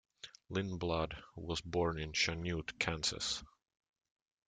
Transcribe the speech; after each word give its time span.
Lindblad 0.49 1.15
was 1.35 1.61
born 1.61 1.99
in 1.99 2.11
Chanute, 2.13 2.79
Kansas. 2.79 3.43